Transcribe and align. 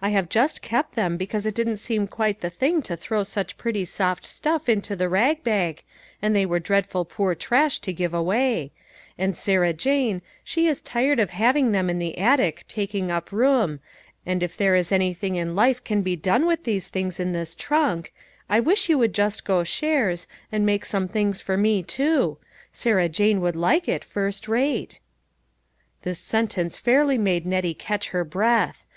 I 0.00 0.10
have 0.10 0.28
just 0.28 0.62
kept 0.62 0.94
them 0.94 1.16
be 1.16 1.26
cause 1.26 1.44
it 1.44 1.56
didn't 1.56 1.78
seem 1.78 2.06
quite 2.06 2.40
the 2.40 2.50
thing 2.50 2.82
to 2.82 2.96
throw 2.96 3.18
166 3.18 3.66
LITTLE 3.66 3.80
FISHERS: 3.80 3.98
AND 4.00 4.22
THEIK 4.22 4.22
NETS., 4.22 4.36
such 4.38 4.44
pretty 4.46 4.54
soft 4.54 4.62
stuff 4.62 4.68
into 4.92 4.94
the 4.94 5.08
rag 5.08 5.42
bag, 5.42 5.82
and 6.22 6.36
they 6.36 6.46
were 6.46 6.60
dreadful 6.60 7.04
poor 7.04 7.34
trash 7.34 7.80
to 7.80 7.92
give 7.92 8.14
away; 8.14 8.70
and 9.18 9.36
Sarah 9.36 9.72
Jane, 9.72 10.22
she 10.44 10.68
is 10.68 10.80
tired 10.82 11.18
of 11.18 11.30
having 11.30 11.72
them 11.72 11.90
in 11.90 11.98
the 11.98 12.16
attic 12.16 12.64
taking 12.68 13.10
up 13.10 13.32
room, 13.32 13.80
and 14.24 14.44
if 14.44 14.56
there 14.56 14.76
is 14.76 14.92
anything 14.92 15.34
in 15.34 15.56
life 15.56 15.82
can 15.82 16.02
be 16.02 16.14
done 16.14 16.46
with 16.46 16.62
these 16.62 16.86
things 16.86 17.18
in 17.18 17.32
this 17.32 17.56
trunk, 17.56 18.12
I 18.48 18.60
wish 18.60 18.88
you 18.88 18.98
would 18.98 19.12
just 19.12 19.44
go 19.44 19.64
shares, 19.64 20.28
and 20.52 20.64
make 20.64 20.84
some 20.84 21.08
things 21.08 21.40
for 21.40 21.56
me 21.56 21.82
too. 21.82 22.38
Sarah 22.70 23.08
Jane 23.08 23.40
would 23.40 23.56
like 23.56 23.88
it, 23.88 24.04
first 24.04 24.46
rate." 24.46 25.00
This 26.02 26.20
sentence 26.20 26.78
fairly 26.78 27.18
made 27.18 27.44
Nettie 27.44 27.74
catch 27.74 28.10
her 28.10 28.22
breath. 28.22 28.86